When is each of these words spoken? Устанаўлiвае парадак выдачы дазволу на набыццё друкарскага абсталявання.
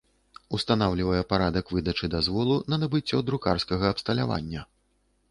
Устанаўлiвае 0.57 1.17
парадак 1.33 1.65
выдачы 1.75 2.09
дазволу 2.15 2.55
на 2.75 2.79
набыццё 2.83 3.19
друкарскага 3.27 3.85
абсталявання. 3.97 4.65